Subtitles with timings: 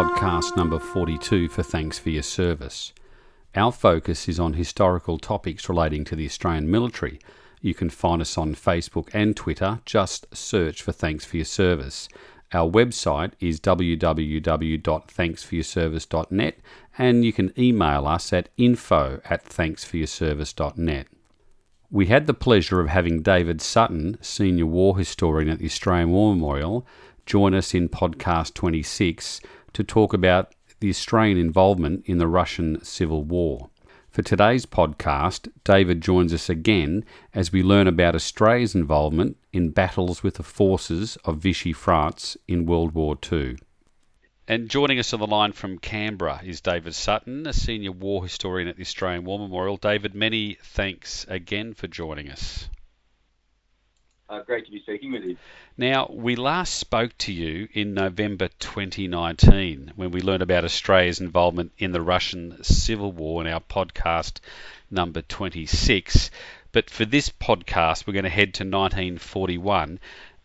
[0.00, 2.94] Podcast number 42 for Thanks for Your Service.
[3.54, 7.18] Our focus is on historical topics relating to the Australian military.
[7.60, 9.80] You can find us on Facebook and Twitter.
[9.84, 12.08] Just search for Thanks for Your Service.
[12.50, 16.58] Our website is www.thanksforyourservice.net
[16.96, 21.08] and you can email us at info at thanksforyourservice.net.
[21.90, 26.34] We had the pleasure of having David Sutton, Senior War Historian at the Australian War
[26.34, 26.86] Memorial,
[27.26, 29.40] join us in podcast 26
[29.72, 33.70] to talk about the Australian involvement in the Russian Civil War.
[34.10, 40.22] For today's podcast, David joins us again as we learn about Australia's involvement in battles
[40.22, 43.56] with the forces of Vichy France in World War II.
[44.48, 48.66] And joining us on the line from Canberra is David Sutton, a senior war historian
[48.66, 49.76] at the Australian War Memorial.
[49.76, 52.68] David, many thanks again for joining us.
[54.30, 55.36] Uh, great to be speaking with you.
[55.76, 61.72] Now, we last spoke to you in November 2019 when we learned about Australia's involvement
[61.78, 64.38] in the Russian Civil War in our podcast
[64.88, 66.30] number 26.
[66.70, 69.98] But for this podcast, we're going to head to 1941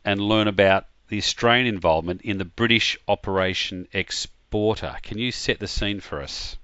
[0.03, 4.95] and learn about the Australian involvement in the British Operation Exporter.
[5.03, 6.58] Can you set the scene for us?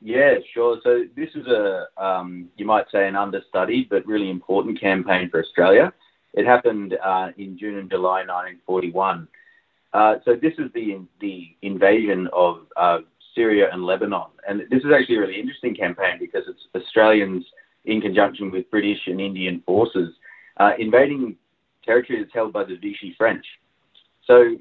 [0.00, 0.78] Yeah, sure.
[0.84, 5.42] So this is a, um, you might say, an understudied but really important campaign for
[5.42, 5.92] Australia.
[6.34, 9.26] It happened uh, in June and July 1941.
[9.92, 12.98] Uh, so this is the the invasion of uh,
[13.34, 17.44] Syria and Lebanon, and this is actually a really interesting campaign because it's Australians
[17.86, 20.14] in conjunction with British and Indian forces
[20.58, 21.36] uh, invading
[21.84, 23.44] territory that's held by the Vichy French.
[24.26, 24.56] So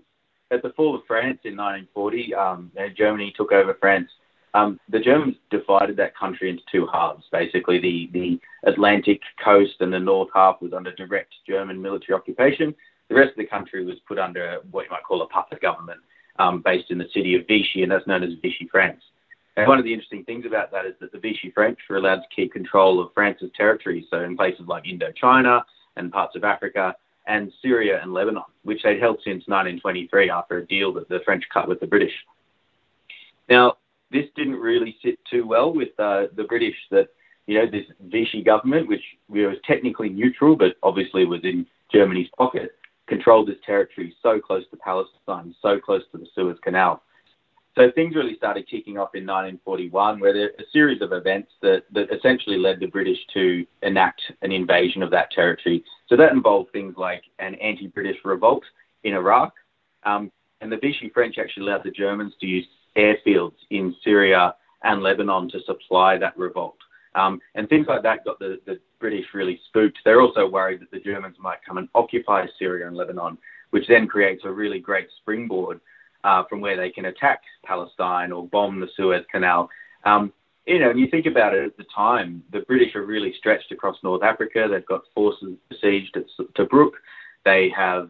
[0.51, 4.09] at the fall of France in 1940, um, Germany took over France
[4.57, 7.23] um, the Germans divided that country into two halves.
[7.31, 12.73] Basically, the, the Atlantic coast and the north half was under direct German military occupation.
[13.09, 15.99] The rest of the country was put under what you might call a puppet government
[16.39, 19.01] um, based in the city of Vichy, and that's known as Vichy France.
[19.57, 22.17] And one of the interesting things about that is that the Vichy French were allowed
[22.17, 25.61] to keep control of France's territory, so in places like Indochina
[25.97, 26.95] and parts of Africa
[27.27, 31.43] and Syria and Lebanon, which they'd held since 1923 after a deal that the French
[31.53, 32.13] cut with the British.
[33.49, 33.77] Now,
[34.11, 37.07] this didn't really sit too well with uh, the British that,
[37.45, 42.71] you know, this Vichy government, which was technically neutral, but obviously was in Germany's pocket,
[43.07, 47.01] controlled this territory so close to Palestine, so close to the Suez Canal.
[47.75, 51.83] So things really started kicking off in 1941, where there a series of events that,
[51.93, 55.83] that essentially led the British to enact an invasion of that territory.
[56.09, 58.63] So that involved things like an anti-British revolt
[59.03, 59.53] in Iraq,
[60.03, 62.65] um, and the Vichy French actually allowed the Germans to use
[62.97, 66.77] airfields in Syria and Lebanon to supply that revolt.
[67.15, 69.97] Um, and things like that got the, the British really spooked.
[70.05, 73.37] They're also worried that the Germans might come and occupy Syria and Lebanon,
[73.71, 75.79] which then creates a really great springboard
[76.23, 79.69] uh, from where they can attack Palestine or bomb the Suez Canal.
[80.03, 80.31] Um,
[80.67, 83.71] you know, and you think about it at the time, the British are really stretched
[83.71, 84.67] across North Africa.
[84.69, 86.25] They've got forces besieged at
[86.55, 86.91] Tobruk.
[87.45, 88.09] They have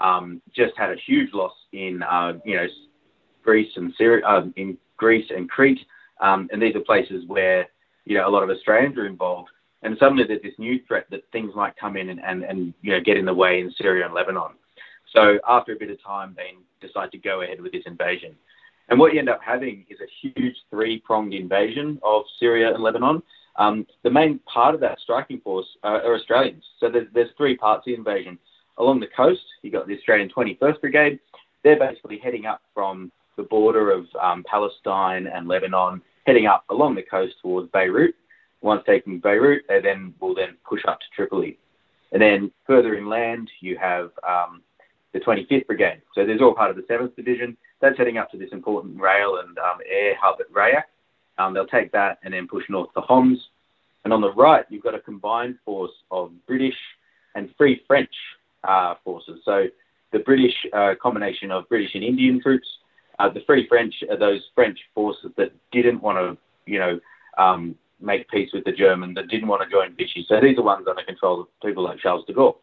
[0.00, 2.66] um, just had a huge loss in, uh, you know,
[3.42, 5.80] Greece and Syria, um, in Greece and Crete,
[6.20, 7.68] um, and these are places where
[8.04, 9.50] you know a lot of Australians are involved.
[9.84, 12.92] And suddenly there's this new threat that things might come in and, and, and you
[12.92, 14.52] know get in the way in Syria and Lebanon.
[15.12, 16.52] So after a bit of time, they
[16.86, 18.34] decide to go ahead with this invasion.
[18.88, 23.22] And what you end up having is a huge three-pronged invasion of Syria and Lebanon.
[23.56, 26.64] Um, the main part of that striking force uh, are Australians.
[26.80, 28.38] So there's, there's three parts of the invasion.
[28.78, 31.20] Along the coast, you've got the Australian 21st Brigade.
[31.62, 36.94] They're basically heading up from the border of um, Palestine and Lebanon, heading up along
[36.94, 38.14] the coast towards Beirut.
[38.60, 41.58] Once taking Beirut, they then will then push up to Tripoli.
[42.12, 44.62] And then further inland, you have um,
[45.12, 46.02] the 25th Brigade.
[46.14, 47.56] So there's all part of the 7th Division.
[47.80, 50.84] That's heading up to this important rail and um, air hub at Rayak.
[51.38, 53.38] Um, they'll take that and then push north to Homs.
[54.04, 56.76] And on the right, you've got a combined force of British
[57.34, 58.10] and Free French
[58.64, 59.40] uh, forces.
[59.44, 59.64] So
[60.12, 62.66] the British uh, combination of British and Indian troops
[63.22, 67.00] uh, the Free French are those French forces that didn't want to, you know,
[67.38, 70.26] um, make peace with the Germans, that didn't want to join Vichy.
[70.28, 72.56] So these are the ones under control of people like Charles de Gaulle.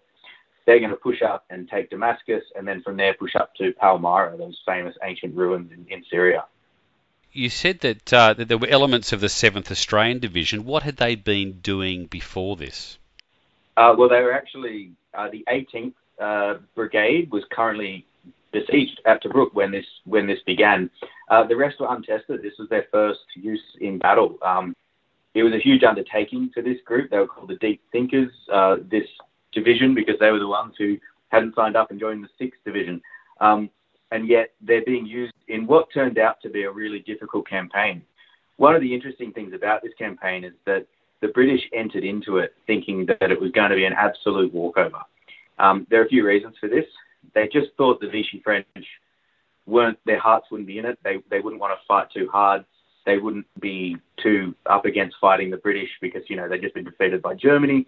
[0.65, 3.71] They're going to push up and take Damascus, and then from there push up to
[3.73, 6.43] Palmyra, those famous ancient ruins in, in Syria.
[7.31, 10.65] You said that, uh, that there were elements of the 7th Australian Division.
[10.65, 12.97] What had they been doing before this?
[13.77, 18.05] Uh, well, they were actually, uh, the 18th uh, Brigade was currently
[18.51, 20.89] besieged at Tobruk when this when this began.
[21.29, 22.41] Uh, the rest were untested.
[22.41, 24.37] This was their first use in battle.
[24.41, 24.75] Um,
[25.35, 27.11] it was a huge undertaking for this group.
[27.11, 29.05] They were called the Deep Thinkers, uh, this
[29.53, 30.97] division, because they were the ones who
[31.29, 33.01] hadn't signed up and joined the Sixth Division.
[33.39, 33.69] Um,
[34.11, 38.01] and yet they're being used in what turned out to be a really difficult campaign.
[38.57, 40.87] One of the interesting things about this campaign is that
[41.21, 44.99] the British entered into it thinking that it was going to be an absolute walkover.
[45.59, 46.85] Um, there are a few reasons for this.
[47.33, 48.65] They just thought the Vichy French
[49.65, 50.97] weren't their hearts wouldn't be in it.
[51.03, 52.65] They they wouldn't want to fight too hard.
[53.05, 56.85] They wouldn't be too up against fighting the British because you know they'd just been
[56.85, 57.87] defeated by Germany.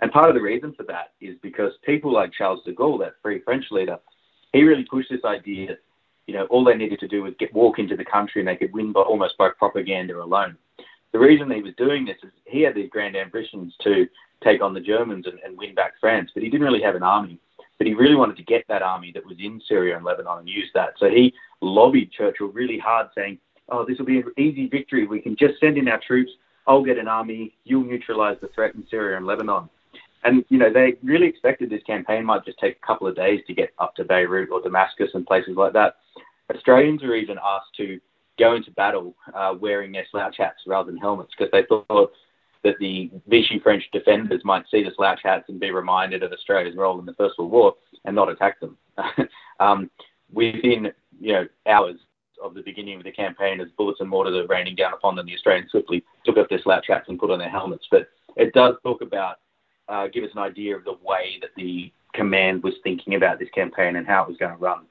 [0.00, 3.14] And part of the reason for that is because people like Charles de Gaulle, that
[3.22, 3.98] free French leader,
[4.52, 5.76] he really pushed this idea
[6.26, 8.56] you know all they needed to do was get walk into the country and they
[8.56, 10.56] could win by almost by propaganda alone.
[11.12, 14.08] The reason he was doing this is he had these grand ambitions to
[14.42, 17.02] take on the Germans and, and win back France, but he didn't really have an
[17.02, 17.38] army
[17.82, 20.48] but he really wanted to get that army that was in Syria and Lebanon and
[20.48, 20.90] use that.
[20.98, 23.38] So he lobbied Churchill really hard, saying,
[23.68, 25.04] "Oh, this will be an easy victory.
[25.04, 26.30] We can just send in our troops.
[26.68, 27.56] I'll get an army.
[27.64, 29.68] You'll neutralize the threat in Syria and Lebanon."
[30.22, 33.40] And you know they really expected this campaign might just take a couple of days
[33.48, 35.96] to get up to Beirut or Damascus and places like that.
[36.54, 37.98] Australians were even asked to
[38.38, 42.12] go into battle uh, wearing their slouch hats rather than helmets because they thought
[42.64, 46.76] that the Vichy French defenders might see the slouch hats and be reminded of Australia's
[46.76, 47.74] role in the First World War
[48.04, 48.76] and not attack them.
[49.60, 49.90] um,
[50.32, 51.96] within you know hours
[52.42, 55.26] of the beginning of the campaign, as bullets and mortar are raining down upon them,
[55.26, 57.86] the Australians swiftly took off their slouch hats and put on their helmets.
[57.90, 59.36] But it does talk about,
[59.88, 63.48] uh, give us an idea of the way that the command was thinking about this
[63.54, 64.84] campaign and how it was going to run.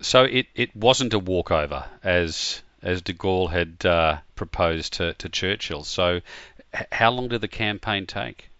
[0.00, 5.28] So it, it wasn't a walkover as as de Gaulle had uh, proposed to, to
[5.28, 5.82] Churchill.
[5.82, 6.20] So
[6.92, 8.50] how long did the campaign take?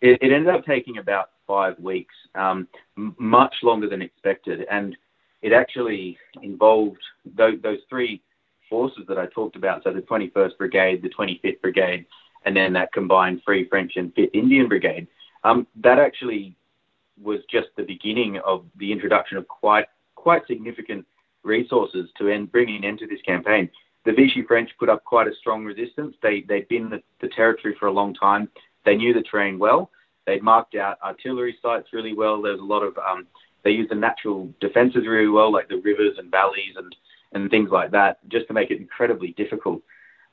[0.00, 4.96] It, it ended up taking about five weeks, um, much longer than expected, and
[5.42, 7.00] it actually involved
[7.36, 8.22] those, those three
[8.68, 9.82] forces that I talked about.
[9.84, 12.06] So the 21st Brigade, the 25th Brigade,
[12.44, 15.08] and then that combined Free French and 5th Indian Brigade.
[15.44, 16.56] Um, that actually
[17.20, 21.06] was just the beginning of the introduction of quite quite significant
[21.42, 23.70] resources to end, bring an end to this campaign
[24.04, 26.16] the Vichy French put up quite a strong resistance.
[26.22, 28.48] They, they'd been the, the territory for a long time.
[28.84, 29.90] They knew the terrain well.
[30.26, 32.40] They'd marked out artillery sites really well.
[32.40, 33.26] There was a lot of, um,
[33.64, 36.94] they used the natural defences really well, like the rivers and valleys and,
[37.32, 39.82] and things like that, just to make it incredibly difficult.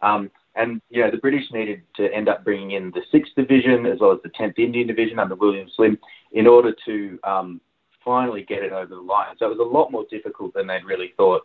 [0.01, 3.85] Um, and, you know, the British needed to end up bringing in the 6th Division
[3.85, 5.97] as well as the 10th Indian Division under William Slim
[6.31, 7.61] in order to um,
[8.03, 9.35] finally get it over the line.
[9.37, 11.41] So it was a lot more difficult than they'd really thought.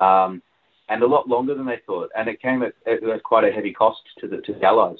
[0.00, 0.42] Um,
[0.88, 2.10] and a lot longer than they thought.
[2.16, 4.98] And it came at, at quite a heavy cost to the, to the Allies.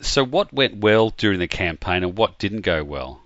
[0.00, 3.20] So, what went well during the campaign and what didn't go well?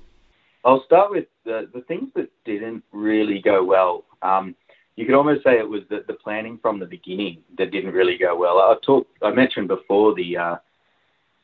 [0.64, 4.04] I'll start with the, the things that didn't really go well.
[4.20, 4.54] Um,
[4.96, 8.18] you could almost say it was the, the planning from the beginning that didn't really
[8.18, 8.58] go well.
[8.58, 10.56] I talked, I mentioned before the uh,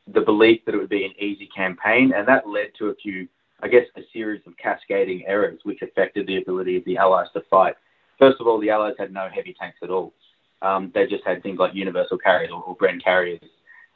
[0.07, 3.27] the belief that it would be an easy campaign, and that led to a few,
[3.61, 7.41] I guess, a series of cascading errors which affected the ability of the Allies to
[7.49, 7.75] fight.
[8.19, 10.13] First of all, the Allies had no heavy tanks at all.
[10.61, 13.41] Um, they just had things like universal carriers or, or Bren carriers,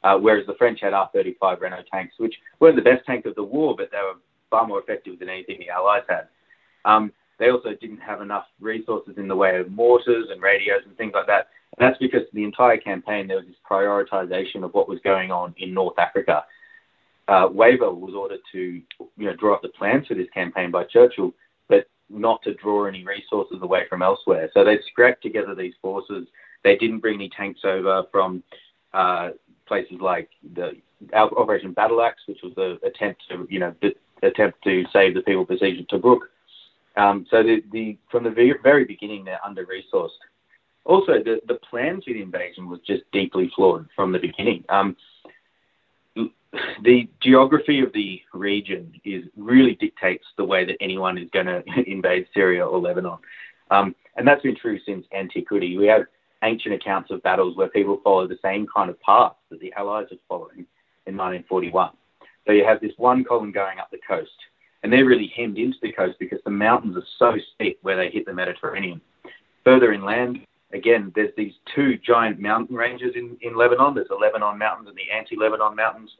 [0.04, 3.42] uh, whereas the French had R-35 Renault tanks, which weren't the best tanks of the
[3.42, 4.20] war, but they were
[4.50, 6.28] far more effective than anything the Allies had.
[6.84, 10.96] Um, they also didn't have enough resources in the way of mortars and radios and
[10.96, 11.48] things like that.
[11.78, 15.54] And that's because the entire campaign there was this prioritization of what was going on
[15.58, 16.44] in North Africa.
[17.28, 18.82] Uh, Wavell was ordered to
[19.16, 21.32] you know, draw up the plans for this campaign by Churchill,
[22.10, 24.50] not to draw any resources away from elsewhere.
[24.54, 26.26] So they scrapped together these forces.
[26.64, 28.42] They didn't bring any tanks over from
[28.92, 29.30] uh,
[29.66, 30.72] places like the
[31.12, 33.74] Operation Battle Axe, which was the attempt to, you know,
[34.22, 36.20] attempt to save the people besieged Tobruk.
[36.96, 38.30] Um, so the, the, from the
[38.62, 40.08] very beginning, they're under resourced.
[40.84, 44.64] Also, the, the plan for the invasion was just deeply flawed from the beginning.
[44.70, 44.96] Um,
[46.82, 51.62] the geography of the region is really dictates the way that anyone is going to
[51.86, 53.18] invade Syria or Lebanon,
[53.70, 55.76] um, and that's been true since antiquity.
[55.76, 56.06] We have
[56.42, 60.06] ancient accounts of battles where people follow the same kind of path that the Allies
[60.10, 60.66] are following
[61.06, 61.90] in 1941.
[62.46, 64.30] So you have this one column going up the coast,
[64.82, 68.10] and they're really hemmed into the coast because the mountains are so steep where they
[68.10, 69.00] hit the Mediterranean.
[69.64, 70.40] Further inland,
[70.72, 73.94] again, there's these two giant mountain ranges in, in Lebanon.
[73.94, 76.10] There's the Lebanon Mountains and the anti-Lebanon Mountains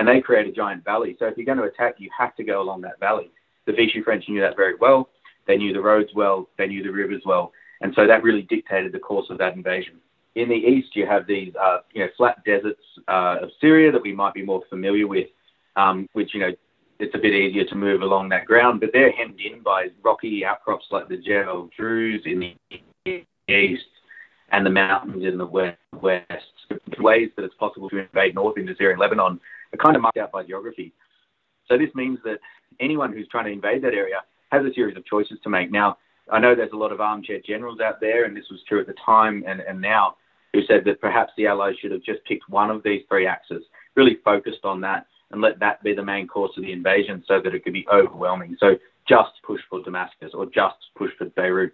[0.00, 1.14] and they create a giant valley.
[1.18, 3.30] So if you're going to attack, you have to go along that valley.
[3.66, 5.10] The Vichy French knew that very well.
[5.46, 6.48] They knew the roads well.
[6.56, 7.52] They knew the rivers well,
[7.82, 10.00] and so that really dictated the course of that invasion.
[10.36, 14.00] In the east, you have these, uh, you know, flat deserts uh, of Syria that
[14.00, 15.28] we might be more familiar with,
[15.76, 16.52] um, which you know
[16.98, 20.46] it's a bit easier to move along that ground, but they're hemmed in by rocky
[20.46, 22.54] outcrops like the Jebel Druze in
[23.04, 23.86] the east
[24.52, 25.76] and the mountains in the west.
[26.98, 29.40] Ways that it's possible to invade north into Syria and Lebanon
[29.72, 30.92] are kind of marked out by geography.
[31.68, 32.38] So this means that
[32.78, 35.70] anyone who's trying to invade that area has a series of choices to make.
[35.70, 35.98] Now,
[36.30, 38.86] I know there's a lot of armchair generals out there, and this was true at
[38.86, 40.16] the time and, and now,
[40.52, 43.62] who said that perhaps the Allies should have just picked one of these three axes,
[43.94, 47.40] really focused on that, and let that be the main course of the invasion so
[47.40, 48.56] that it could be overwhelming.
[48.58, 48.74] So
[49.08, 51.72] just push for Damascus or just push for Beirut.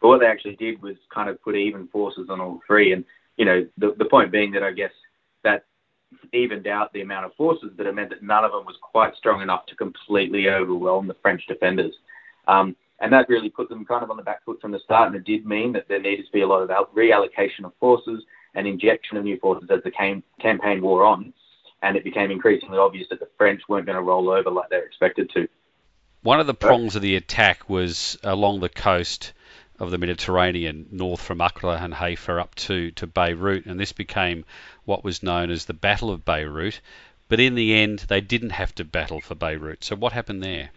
[0.00, 2.92] But what they actually did was kind of put even forces on all three.
[2.92, 3.04] And,
[3.36, 4.92] you know, the, the point being that I guess
[5.42, 5.64] that
[6.32, 9.16] evened out the amount of forces, but it meant that none of them was quite
[9.16, 11.94] strong enough to completely overwhelm the French defenders.
[12.46, 15.08] Um, and that really put them kind of on the back foot from the start.
[15.08, 18.22] And it did mean that there needed to be a lot of reallocation of forces
[18.54, 21.32] and injection of new forces as the cam- campaign wore on.
[21.82, 24.76] And it became increasingly obvious that the French weren't going to roll over like they
[24.76, 25.48] were expected to.
[26.22, 29.34] One of the prongs of the attack was along the coast
[29.78, 34.44] of the Mediterranean, north from Akra and Haifa up to, to Beirut, and this became
[34.84, 36.80] what was known as the Battle of Beirut.
[37.28, 39.82] But in the end, they didn't have to battle for Beirut.
[39.82, 40.70] So what happened there?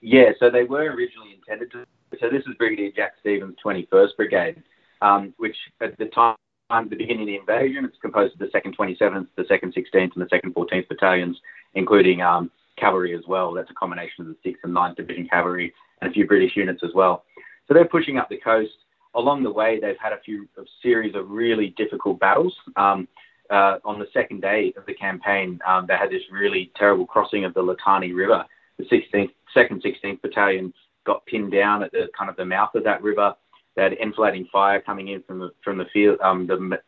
[0.00, 1.86] Yeah, so they were originally intended to.
[2.20, 4.62] So this is Brigadier Jack Stevens' 21st Brigade,
[5.00, 6.36] um, which at the time,
[6.70, 10.12] at the beginning of the invasion, it's composed of the 2nd 27th, the 2nd 16th,
[10.14, 11.40] and the 2nd 14th battalions,
[11.74, 13.52] including um, cavalry as well.
[13.52, 16.82] That's a combination of the 6th and 9th Division cavalry and a few British units
[16.84, 17.24] as well.
[17.66, 18.72] So they're pushing up the coast.
[19.16, 22.54] Along the way, they've had a few a series of really difficult battles.
[22.76, 23.06] Um,
[23.50, 27.44] uh, on the second day of the campaign, um, they had this really terrible crossing
[27.44, 28.44] of the Litani River.
[28.78, 30.72] The 16th 2nd 16th Battalion
[31.04, 33.34] got pinned down at the kind of the mouth of that river.
[33.76, 36.78] They had enfilading fire coming in from the from the field um, the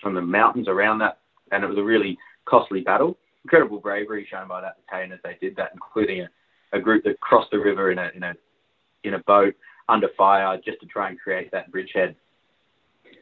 [0.00, 1.18] from the mountains around that,
[1.52, 3.18] and it was a really costly battle.
[3.44, 6.28] Incredible bravery shown by that battalion as they did that, including a,
[6.72, 8.34] a group that crossed the river in a in a
[9.04, 9.54] in a boat
[9.88, 12.16] under fire just to try and create that bridgehead.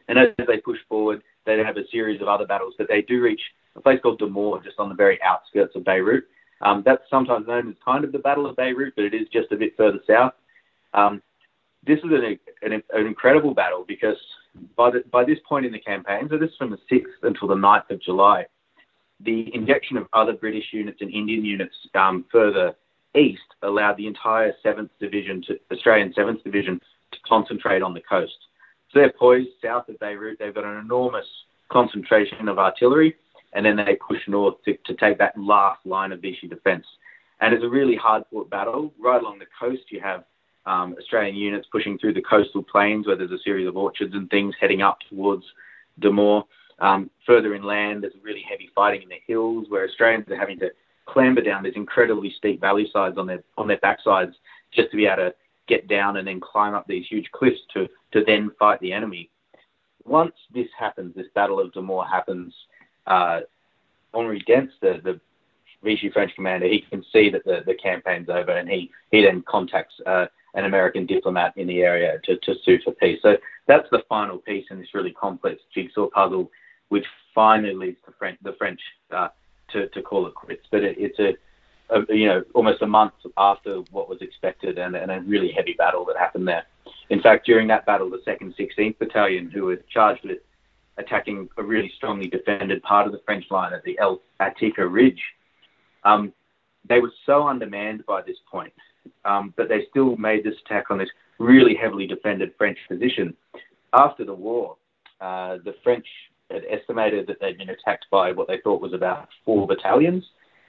[0.09, 3.21] And as they push forward, they have a series of other battles, but they do
[3.21, 3.41] reach
[3.77, 6.25] a place called Damour, just on the very outskirts of Beirut.
[6.61, 9.51] Um, that's sometimes known as kind of the Battle of Beirut, but it is just
[9.51, 10.35] a bit further south.
[10.95, 11.23] Um,
[11.85, 14.17] this is an, an, an, incredible battle because
[14.77, 17.49] by, the, by this point in the campaign, so this is from the 6th until
[17.49, 18.47] the 9th of July,
[19.21, 22.75] the injection of other British units and Indian units um, further
[23.17, 26.81] east allowed the entire 7th Division, to, Australian 7th Division,
[27.13, 28.37] to concentrate on the coast.
[28.93, 30.39] So they're poised south of Beirut.
[30.39, 31.27] They've got an enormous
[31.71, 33.17] concentration of artillery
[33.53, 36.87] and then they push north to, to take that last line of Vichy defence.
[37.41, 38.93] And it's a really hard fought battle.
[38.99, 40.25] Right along the coast, you have
[40.65, 44.31] um, Australian units pushing through the coastal plains where there's a series of orchards and
[44.31, 45.45] things heading up towards
[46.01, 46.45] Damour.
[46.79, 50.71] Um, further inland, there's really heavy fighting in the hills where Australians are having to
[51.07, 54.35] clamber down these incredibly steep valley sides on their on their backsides
[54.73, 55.35] just to be able to
[55.69, 59.31] get down and then climb up these huge cliffs to to then fight the enemy.
[60.05, 62.53] Once this happens, this Battle of Damour happens,
[63.07, 63.41] uh,
[64.13, 65.21] Henri Dentz, the, the
[65.83, 69.45] Vichy French commander, he can see that the, the campaign's over and he, he then
[69.49, 73.21] contacts uh, an American diplomat in the area to, to sue for peace.
[73.23, 76.51] So that's the final piece in this really complex jigsaw puzzle,
[76.89, 78.81] which finally leads to French, the French
[79.15, 79.29] uh,
[79.73, 80.67] to, to call it quits.
[80.71, 81.37] But it, it's a,
[81.95, 85.75] a, you know, almost a month after what was expected and, and a really heavy
[85.75, 86.65] battle that happened there.
[87.11, 90.39] In fact, during that battle, the 2nd 16th Battalion, who were charged with
[90.99, 95.21] attacking a really strongly defended part of the French line at the El Atika Ridge.
[96.05, 96.33] Um,
[96.89, 98.73] they were so undermanned by this point,
[99.25, 103.37] um, but they still made this attack on this really heavily defended French position.
[103.93, 104.77] After the war,
[105.21, 106.07] uh, the French
[106.53, 110.25] had estimated that they'd been attacked by what they thought was about four battalions.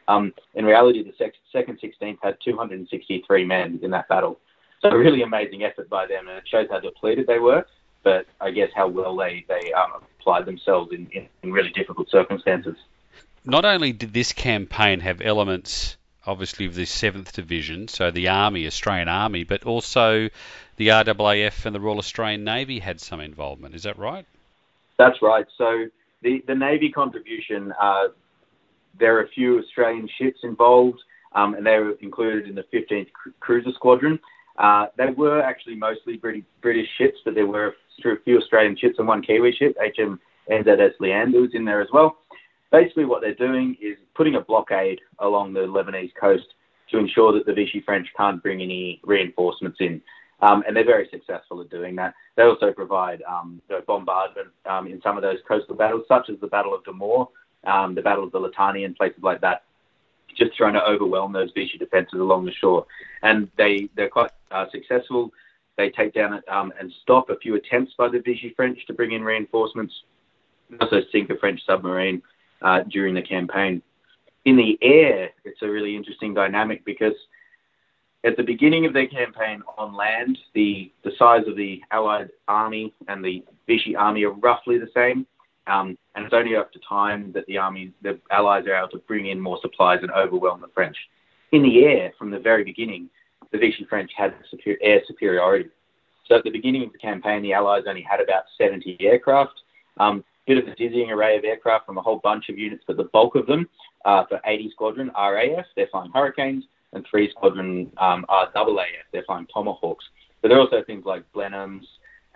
[0.08, 4.40] Um, in reality, the second 16th had 263 men in that battle.
[4.82, 7.66] So a really amazing effort by them, and it shows how depleted they were
[8.04, 12.10] but I guess how well they they um, applied themselves in, in, in really difficult
[12.10, 12.75] circumstances.
[13.46, 18.68] Not only did this campaign have elements, obviously, of the Seventh Division, so the Army,
[18.68, 20.30] Australian Army, but also
[20.78, 23.75] the RAAF and the Royal Australian Navy had some involvement.
[23.75, 24.25] Is that right?
[24.98, 25.46] That's right.
[25.58, 25.86] So
[26.22, 27.74] the the Navy contribution.
[27.80, 28.10] Uh,
[29.00, 31.00] there are a few Australian ships involved,
[31.34, 33.08] um, and they were included in the 15th
[33.40, 34.20] Cruiser Squadron.
[34.58, 37.74] Uh, they were actually mostly British, British ships, but there were
[38.06, 40.20] a few Australian ships and one Kiwi ship, HM
[40.50, 42.18] NZS Leander was in there as well.
[42.72, 46.46] Basically, what they're doing is putting a blockade along the Lebanese coast
[46.92, 50.02] to ensure that the Vichy French can't bring any reinforcements in.
[50.44, 52.14] Um, and they're very successful at doing that.
[52.36, 56.48] They also provide um, bombardment um, in some of those coastal battles, such as the
[56.48, 57.30] Battle of Damour,
[57.64, 59.64] um, the Battle of the Litani, and places like that
[60.38, 62.86] just trying to overwhelm those Vichy defences along the shore.
[63.22, 65.32] And they, they're quite uh, successful.
[65.78, 69.12] They take down um, and stop a few attempts by the Vichy French to bring
[69.12, 69.94] in reinforcements,
[70.82, 72.22] also sink a French submarine
[72.62, 73.82] uh, during the campaign.
[74.46, 77.14] In the air, it's a really interesting dynamic because
[78.25, 82.94] at the beginning of their campaign on land, the, the size of the Allied army
[83.08, 85.27] and the Vichy army are roughly the same.
[85.68, 89.27] Um, and it's only after time that the armies, the Allies are able to bring
[89.27, 90.96] in more supplies and overwhelm the French.
[91.51, 93.10] In the air, from the very beginning,
[93.51, 95.70] the Vichy French had super, air superiority.
[96.27, 99.53] So at the beginning of the campaign, the Allies only had about 70 aircraft.
[100.00, 102.98] Um, bit of a dizzying array of aircraft from a whole bunch of units, but
[102.98, 103.70] the bulk of them
[104.06, 109.48] uh, for 80 Squadron RAF, they're flying Hurricanes, and 3 Squadron um, RAAF, they're flying
[109.54, 110.06] Tomahawks.
[110.42, 111.86] But there are also things like Blenheims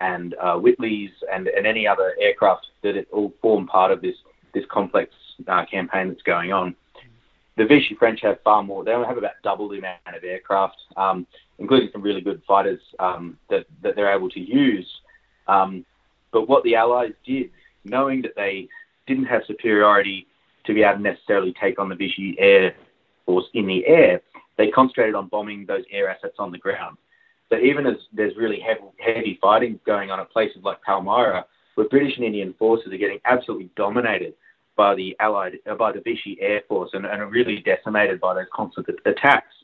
[0.00, 4.16] and uh, Whitleys and, and any other aircraft that it all form part of this,
[4.54, 5.12] this complex
[5.46, 6.74] uh, campaign that's going on.
[7.56, 10.76] The Vichy French have far more, they only have about double the amount of aircraft,
[10.96, 11.26] um,
[11.58, 14.88] including some really good fighters um, that, that they're able to use.
[15.48, 15.84] Um,
[16.32, 17.50] but what the Allies did
[17.84, 18.68] knowing that they
[19.06, 20.26] didn't have superiority
[20.64, 22.74] to be able to necessarily take on the Vichy Air
[23.26, 24.20] Force in the air,
[24.58, 26.98] they concentrated on bombing those air assets on the ground.
[27.50, 31.46] So even as there's really heavy, heavy fighting going on at places like Palmyra,
[31.76, 34.34] where British and Indian forces are getting absolutely dominated
[34.76, 38.34] by the Allied, uh, by the Vichy Air Force, and, and are really decimated by
[38.34, 39.54] those constant attacks.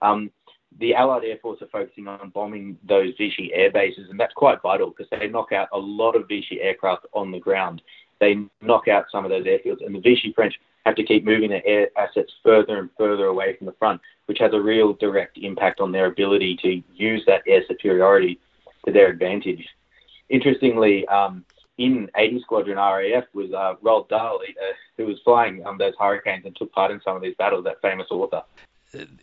[0.00, 0.30] Um,
[0.80, 4.62] the Allied Air Force are focusing on bombing those Vichy air bases, and that's quite
[4.62, 7.82] vital because they knock out a lot of Vichy aircraft on the ground.
[8.20, 11.50] They knock out some of those airfields, and the Vichy French have to keep moving
[11.50, 15.38] their air assets further and further away from the front, which has a real direct
[15.38, 18.38] impact on their ability to use that air superiority
[18.84, 19.66] to their advantage.
[20.28, 21.44] Interestingly, um,
[21.78, 24.64] in 80 Squadron RAF was uh, Roald Dahl, uh,
[24.96, 27.80] who was flying um, those Hurricanes and took part in some of these battles, that
[27.82, 28.42] famous author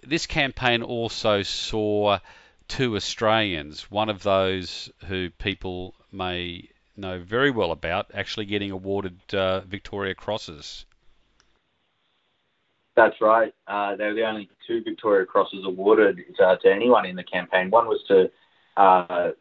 [0.05, 2.19] this campaign also saw
[2.67, 9.19] two Australians, one of those who people may know very well about, actually getting awarded
[9.33, 10.85] uh, Victoria Crosses.
[12.95, 13.53] That's right.
[13.67, 17.69] Uh, they were the only two Victoria Crosses awarded uh, to anyone in the campaign.
[17.69, 18.29] One was to
[18.77, 19.31] uh,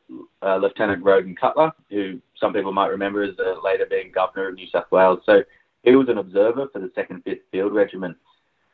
[0.42, 4.66] uh, Lieutenant Roden Cutler, who some people might remember as later being Governor of New
[4.68, 5.20] South Wales.
[5.26, 5.42] So
[5.82, 8.16] he was an observer for the 2nd 5th Field Regiment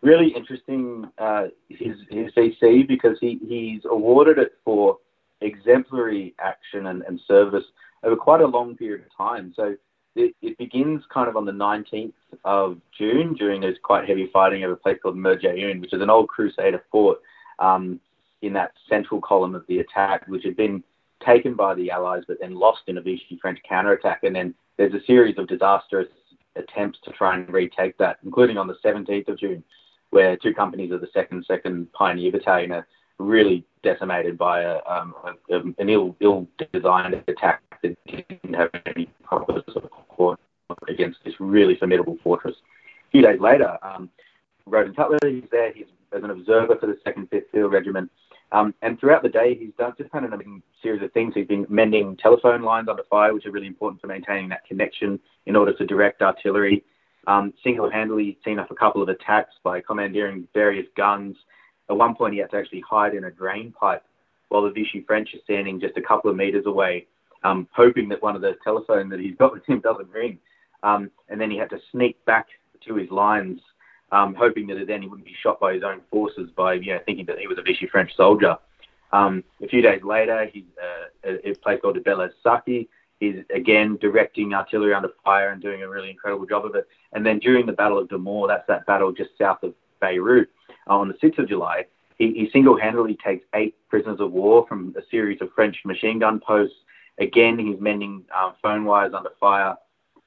[0.03, 4.99] really interesting uh, his his VC because he he's awarded it for
[5.41, 7.65] exemplary action and, and service
[8.03, 9.53] over quite a long period of time.
[9.57, 9.75] So
[10.17, 12.13] it, it, begins kind of on the 19th
[12.45, 16.11] of June during this quite heavy fighting of a place called Merjayoun, which is an
[16.11, 17.19] old Crusader fort
[17.59, 18.01] um,
[18.43, 20.83] in that central column of the attack, which had been
[21.25, 24.23] taken by the Allies but then lost in a Vichy French counterattack.
[24.23, 26.09] And then there's a series of disastrous
[26.57, 29.63] attempts to try and retake that, including on the 17th of June,
[30.11, 32.87] where two companies of the second second Pioneer Battalion are
[33.19, 35.15] really decimated by a, um,
[35.51, 40.39] a, an ill ill designed attack that didn't have any proper support
[40.89, 42.55] against this really formidable fortress.
[43.09, 44.11] A few days later, um,
[44.67, 45.73] Roden Cutler he's there.
[45.73, 48.11] He's as an observer for the Second Fifth Field Regiment.
[48.53, 51.35] Um, and throughout the day, he's done just done a series of things.
[51.35, 55.19] He's been mending telephone lines under fire, which are really important for maintaining that connection
[55.47, 56.85] in order to direct artillery
[57.27, 61.37] um, single-handedly he's seen off a couple of attacks by commandeering various guns.
[61.89, 64.03] At one point, he had to actually hide in a drain pipe
[64.49, 67.07] while the Vichy French are standing just a couple of meters away,
[67.43, 70.39] um, hoping that one of the telephones that he's got with him doesn't ring.
[70.83, 72.47] Um, and then he had to sneak back
[72.87, 73.61] to his lines,
[74.13, 77.01] um, hoping that then he wouldn't be shot by his own forces by you know
[77.07, 78.57] thinking that he was a Vichy French soldier.
[79.13, 82.89] Um, a few days later, he's uh, a, a place called Bel Saki.
[83.19, 86.87] He's again directing artillery under fire and doing a really incredible job of it.
[87.13, 90.51] And then during the Battle of Damour, that's that battle just south of Beirut,
[90.87, 91.87] on the 6th of July,
[92.19, 96.41] he, he single-handedly takes eight prisoners of war from a series of French machine gun
[96.41, 96.77] posts.
[97.19, 99.77] Again, he's mending um, phone wires under fire.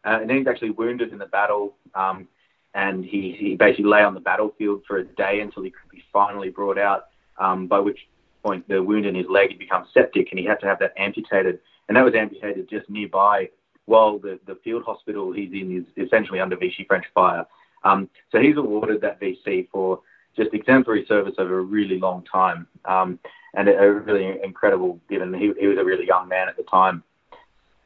[0.05, 1.73] Uh, and then he's actually wounded in the battle.
[1.95, 2.27] Um,
[2.75, 6.03] and he, he basically lay on the battlefield for a day until he could be
[6.13, 7.05] finally brought out,
[7.37, 8.07] um, by which
[8.43, 10.93] point the wound in his leg had become septic and he had to have that
[10.97, 13.49] amputated and that was amputated just nearby
[13.85, 17.45] while the, the field hospital he's in is essentially under Vichy French fire.
[17.83, 20.01] Um, so he's awarded that VC for
[20.39, 23.19] just exemplary service over a really long time, um,
[23.55, 26.63] and a, a, really incredible given he, he, was a really young man at the
[26.63, 27.03] time.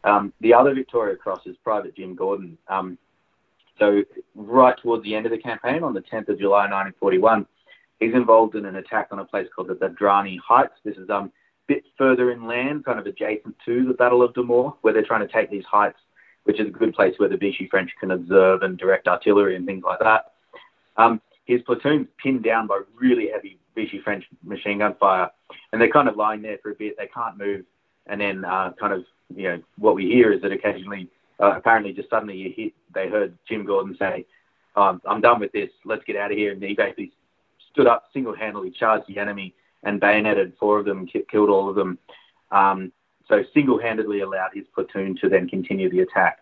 [0.03, 2.57] Um, the other Victoria Cross is Private Jim Gordon.
[2.67, 2.97] Um,
[3.79, 4.03] so
[4.35, 7.45] right towards the end of the campaign, on the 10th of July 1941,
[7.99, 10.75] he's involved in an attack on a place called the Badrani Heights.
[10.83, 11.31] This is um, a
[11.73, 15.33] bit further inland, kind of adjacent to the Battle of Damour, where they're trying to
[15.33, 15.99] take these heights,
[16.43, 19.65] which is a good place where the Vichy French can observe and direct artillery and
[19.65, 20.33] things like that.
[20.97, 25.29] Um, his platoon's pinned down by really heavy Vichy French machine gun fire,
[25.71, 26.95] and they're kind of lying there for a bit.
[26.97, 27.65] They can't move,
[28.07, 29.03] and then uh, kind of
[29.35, 32.73] you know what we hear is that occasionally, uh, apparently, just suddenly you hit.
[32.93, 34.25] They heard Jim Gordon say,
[34.75, 35.69] um, "I'm done with this.
[35.85, 37.11] Let's get out of here." And he basically
[37.71, 39.53] stood up, single-handedly charged the enemy
[39.83, 41.97] and bayoneted four of them, killed all of them.
[42.51, 42.91] Um,
[43.27, 46.39] so single-handedly allowed his platoon to then continue the attack.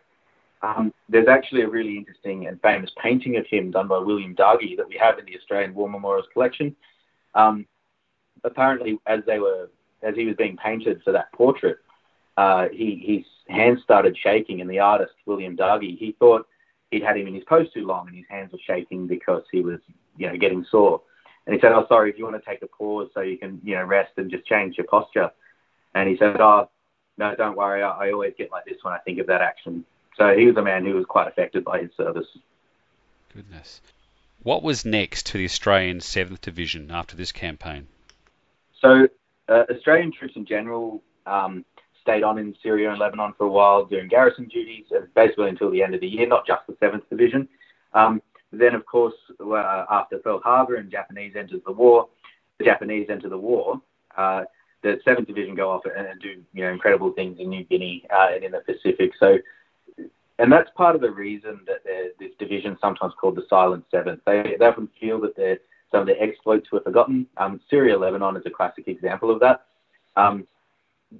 [0.63, 4.77] Um, there's actually a really interesting and famous painting of him done by William Dargie
[4.77, 6.75] that we have in the Australian War Memorials collection.
[7.33, 7.65] Um,
[8.43, 9.69] apparently, as they were,
[10.03, 11.79] as he was being painted for that portrait,
[12.37, 16.47] uh, he, his hands started shaking, and the artist William Dargie he thought
[16.91, 19.61] he'd had him in his pose too long, and his hands were shaking because he
[19.61, 19.79] was,
[20.17, 21.01] you know, getting sore.
[21.45, 23.59] And he said, "Oh, sorry, if you want to take a pause so you can,
[23.63, 25.31] you know, rest and just change your posture."
[25.95, 26.69] And he said, "Oh,
[27.17, 27.81] no, don't worry.
[27.81, 29.85] I, I always get like this when I think of that action."
[30.21, 32.27] So he was a man who was quite affected by his service.
[33.33, 33.81] Goodness.
[34.43, 37.87] What was next for the Australian 7th Division after this campaign?
[38.79, 39.07] So,
[39.49, 41.65] uh, Australian troops in general um,
[42.03, 45.71] stayed on in Syria and Lebanon for a while doing garrison duties, uh, basically until
[45.71, 47.47] the end of the year, not just the 7th Division.
[47.95, 52.09] Um, then, of course, uh, after Pearl Harbor and Japanese enters the war,
[52.59, 53.81] the Japanese enter the war.
[54.15, 54.43] Uh,
[54.83, 58.05] the 7th Division go off and, and, do you know incredible things in New Guinea
[58.13, 59.13] uh, and in the Pacific.
[59.19, 59.39] So
[60.41, 61.83] and that's part of the reason that
[62.19, 64.21] this division sometimes called the Silent Seventh.
[64.25, 65.59] They, they often feel that
[65.91, 67.27] some of their exploits were forgotten.
[67.37, 69.65] Um, Syria, Lebanon is a classic example of that.
[70.15, 70.47] Um,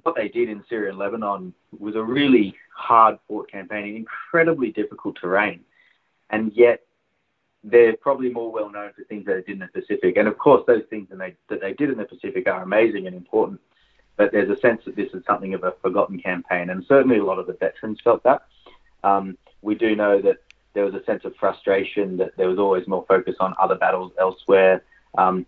[0.02, 4.72] what they did in Syria and Lebanon was a really hard fought campaign in incredibly
[4.72, 5.60] difficult terrain.
[6.30, 6.80] And yet,
[7.62, 10.16] they're probably more well known for things that they did in the Pacific.
[10.16, 13.06] And of course, those things that they, that they did in the Pacific are amazing
[13.06, 13.60] and important.
[14.16, 16.70] But there's a sense that this is something of a forgotten campaign.
[16.70, 18.42] And certainly a lot of the veterans felt that.
[19.04, 20.38] Um, we do know that
[20.74, 24.12] there was a sense of frustration that there was always more focus on other battles
[24.18, 24.82] elsewhere.
[25.18, 25.46] Um,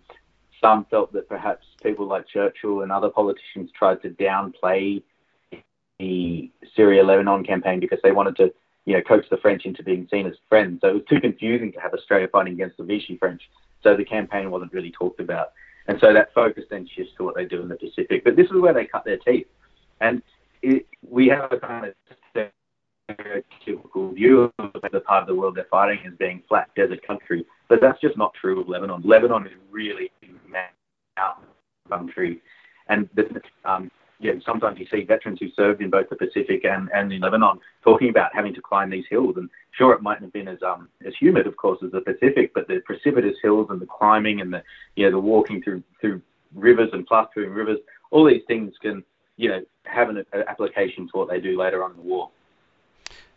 [0.60, 5.02] some felt that perhaps people like Churchill and other politicians tried to downplay
[5.98, 8.52] the Syria-Lebanon campaign because they wanted to,
[8.84, 10.80] you know, coax the French into being seen as friends.
[10.80, 13.42] So it was too confusing to have Australia fighting against the Vichy French.
[13.82, 15.52] So the campaign wasn't really talked about.
[15.86, 18.24] And so that focus then shifts to what they do in the Pacific.
[18.24, 19.46] But this is where they cut their teeth.
[20.00, 20.22] And
[20.62, 21.94] it, we have a kind of
[23.64, 27.44] typical view of the part of the world they're fighting as being flat desert country,
[27.68, 29.02] but that's just not true of Lebanon.
[29.04, 30.10] Lebanon is really
[30.48, 31.44] mountain
[31.88, 32.40] country,
[32.88, 33.08] and
[33.64, 33.90] um,
[34.20, 37.58] yeah, sometimes you see veterans who served in both the Pacific and, and in Lebanon
[37.82, 39.34] talking about having to climb these hills.
[39.36, 42.52] And sure, it mightn't have been as um, as humid, of course, as the Pacific,
[42.54, 44.62] but the precipitous hills and the climbing and the
[44.96, 46.22] you know the walking through through
[46.54, 47.78] rivers and plastering rivers,
[48.10, 49.04] all these things can
[49.36, 52.30] you know have an, an application to what they do later on in the war.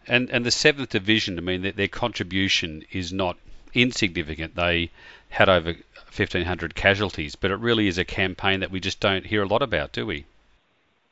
[0.08, 3.38] And and the seventh division, I mean, their, their contribution is not
[3.74, 4.56] insignificant.
[4.56, 4.92] They
[5.30, 9.44] had over 1,500 casualties, but it really is a campaign that we just don't hear
[9.44, 10.26] a lot about, do we?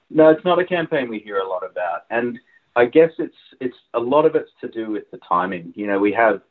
[0.09, 2.39] No, it's not a campaign we hear a lot about, and
[2.75, 5.73] I guess it's it's a lot of it's to do with the timing.
[5.75, 6.41] You know, we have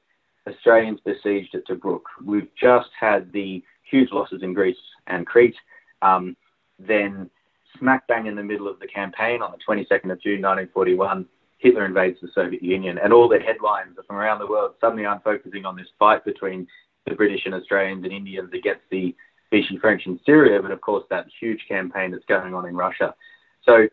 [0.46, 2.02] Australians besieged at Tobruk.
[2.24, 4.76] We've just had the huge losses in Greece
[5.06, 5.56] and Crete.
[6.02, 6.36] Um,
[6.78, 7.30] then,
[7.78, 11.26] smack bang in the middle of the campaign on the 22nd of June 1941,
[11.64, 15.24] Hitler invades the Soviet Union, and all the headlines from around the world suddenly aren't
[15.24, 16.66] focusing on this fight between
[17.06, 19.16] the British and Australians and Indians against the
[19.50, 23.14] Vichy French in Syria, but of course that huge campaign that's going on in Russia.
[23.64, 23.88] So,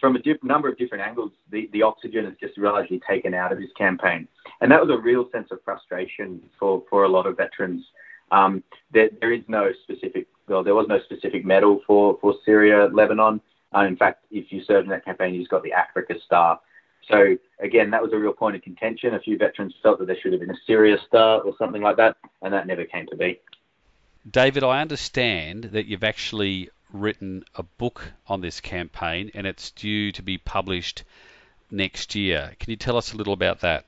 [0.00, 3.50] from a diff- number of different angles, the, the oxygen is just largely taken out
[3.50, 4.28] of this campaign,
[4.60, 7.84] and that was a real sense of frustration for, for a lot of veterans.
[8.30, 8.62] Um,
[8.92, 13.40] there, there is no specific, well, there was no specific medal for, for Syria, Lebanon.
[13.74, 16.60] Uh, in fact, if you served in that campaign, you just got the Africa Star.
[17.08, 19.14] So again, that was a real point of contention.
[19.14, 21.96] A few veterans felt that there should have been a Syria Star or something like
[21.96, 23.40] that, and that never came to be.
[24.28, 30.12] David, I understand that you've actually written a book on this campaign, and it's due
[30.12, 31.04] to be published
[31.70, 32.52] next year.
[32.58, 33.84] Can you tell us a little about that?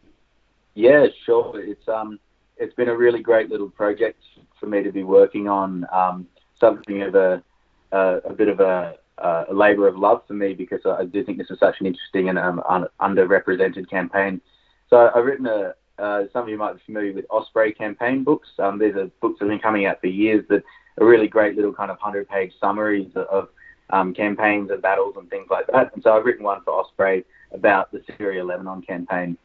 [0.74, 1.60] Yeah, sure.
[1.60, 2.20] It's um,
[2.56, 4.22] it's been a really great little project
[4.60, 5.86] for me to be working on.
[5.92, 6.28] Um,
[6.60, 7.42] something of a
[7.90, 11.24] uh, a bit of a uh, a labour of love for me because I do
[11.24, 14.40] think this is such an interesting and um, un- underrepresented campaign.
[14.88, 18.48] So I've written a, uh, some of you might be familiar with Osprey campaign books.
[18.58, 20.62] Um, these are books that have been coming out for years that
[21.00, 23.48] are really great little kind of 100 page summaries of
[23.90, 25.92] um, campaigns and battles and things like that.
[25.94, 29.36] And so I've written one for Osprey about the Syria Lebanon campaign.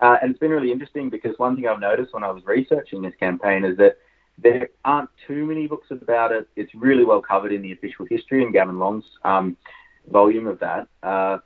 [0.00, 3.02] Uh, and it's been really interesting because one thing I've noticed when I was researching
[3.02, 3.98] this campaign is that
[4.38, 6.48] there aren't too many books about it.
[6.56, 9.56] It's really well covered in the official history and Gavin Long's um,
[10.10, 10.88] volume of that.
[11.02, 11.38] Uh,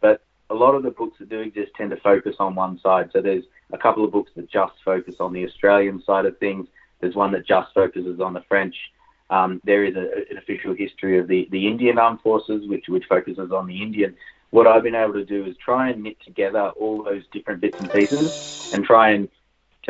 [0.00, 3.10] but a lot of the books that do exist tend to focus on one side.
[3.12, 6.66] So there's a couple of books that just focus on the Australian side of things.
[7.00, 8.74] There's one that just focuses on the French.
[9.30, 13.04] Um, there is a, an official history of the, the Indian Armed Forces, which, which
[13.08, 14.16] focuses on the Indian.
[14.50, 17.78] What I've been able to do is try and knit together all those different bits
[17.78, 19.28] and pieces and try and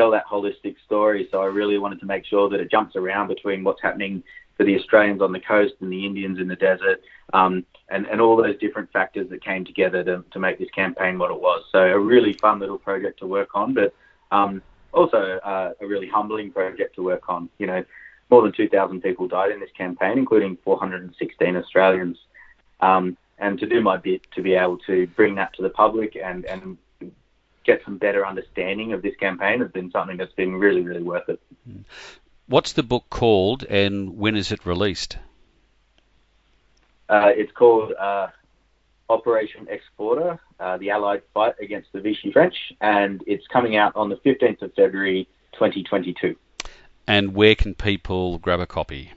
[0.00, 1.28] tell that holistic story.
[1.30, 4.22] So I really wanted to make sure that it jumps around between what's happening
[4.56, 7.02] for the Australians on the coast and the Indians in the desert,
[7.34, 11.18] um, and, and all those different factors that came together to, to make this campaign
[11.18, 11.62] what it was.
[11.70, 13.94] So a really fun little project to work on, but
[14.30, 17.50] um, also uh, a really humbling project to work on.
[17.58, 17.84] You know,
[18.30, 22.16] more than 2,000 people died in this campaign, including 416 Australians.
[22.80, 26.16] Um, and to do my bit to be able to bring that to the public
[26.22, 26.76] and, and
[27.64, 31.28] get some better understanding of this campaign has been something that's been really, really worth
[31.28, 31.40] it.
[32.46, 35.18] What's the book called and when is it released?
[37.08, 38.28] Uh, it's called uh,
[39.08, 44.08] Operation Exporter, uh, the Allied fight against the Vichy French, and it's coming out on
[44.08, 46.36] the 15th of February 2022.
[47.06, 49.12] And where can people grab a copy?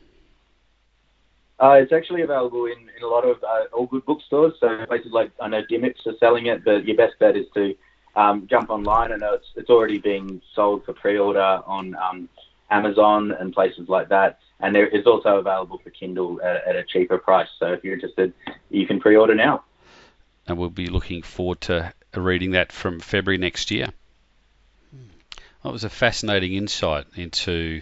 [1.60, 4.54] Uh, it's actually available in, in a lot of uh, all good bookstores.
[4.60, 7.76] So places like I know Dymocks are selling it, but your best bet is to
[8.16, 9.12] um, jump online.
[9.12, 12.30] I know it's it's already being sold for pre-order on um,
[12.70, 14.40] Amazon and places like that.
[14.60, 17.50] And there is also available for Kindle at, at a cheaper price.
[17.60, 18.34] So if you're interested,
[18.70, 19.64] you can pre-order now.
[20.48, 23.88] And we'll be looking forward to reading that from February next year.
[25.64, 27.82] That was a fascinating insight into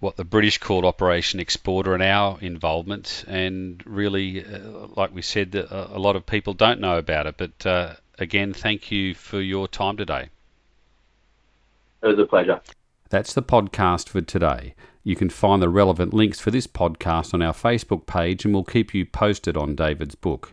[0.00, 3.24] what the British called Operation Exporter and our involvement.
[3.26, 7.36] And really, uh, like we said, a, a, lot of people don't know about it.
[7.36, 10.30] But uh, again, thank you for your time today.
[12.02, 12.60] It was a pleasure.
[13.10, 14.74] That's the podcast for today.
[15.02, 18.64] You can find the relevant links for this podcast on our Facebook page, and we'll
[18.64, 20.52] keep you posted on David's book.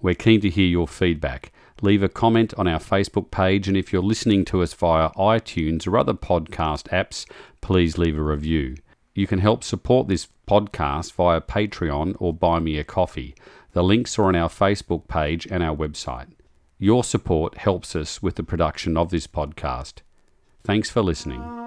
[0.00, 1.52] We're keen to hear your feedback.
[1.82, 5.86] Leave a comment on our Facebook page, and if you're listening to us via iTunes
[5.86, 7.26] or other podcast apps,
[7.60, 8.76] please leave a review.
[9.14, 13.34] You can help support this podcast via Patreon or Buy Me a Coffee.
[13.72, 16.28] The links are on our Facebook page and our website.
[16.82, 20.00] Your support helps us with the production of this podcast.
[20.64, 21.61] Thanks for listening.